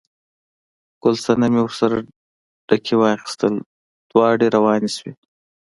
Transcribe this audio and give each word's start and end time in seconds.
ګل 1.01 1.15
صنمې 1.25 1.61
ورسره 1.63 1.97
ډکي 2.67 2.95
واخیستل، 2.97 3.53
دواړه 4.11 4.45
روانې 4.55 4.89
شوې. 4.95 5.13